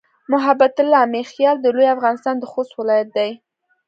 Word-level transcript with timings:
محبت 0.31 0.73
الله 0.83 1.03
"میاخېل" 1.13 1.55
د 1.61 1.65
لوی 1.75 1.87
افغانستان 1.95 2.35
د 2.39 2.43
خوست 2.51 2.71
ولایت 2.79 3.07
دی. 3.17 3.31